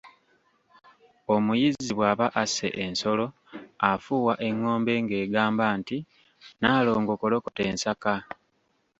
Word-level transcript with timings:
Omuyizzi 1.33 1.89
bw'aba 1.97 2.27
asse 2.41 2.67
ensolo 2.83 3.25
afuuwa 3.91 4.33
engombe 4.47 4.93
ng'egamba 5.03 5.65
nti; 5.79 5.97
'Nnaalongo 6.03 7.13
kolokota 7.21 7.61
ensaka'. 7.71 8.21